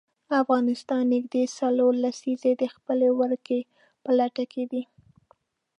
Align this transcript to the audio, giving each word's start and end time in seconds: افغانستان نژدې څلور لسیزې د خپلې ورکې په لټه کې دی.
افغانستان 0.41 1.01
نژدې 1.13 1.43
څلور 1.57 1.93
لسیزې 2.03 2.51
د 2.61 2.63
خپلې 2.73 3.09
ورکې 3.19 3.59
په 4.03 4.09
لټه 4.19 4.43
کې 4.51 4.63
دی. 4.71 4.83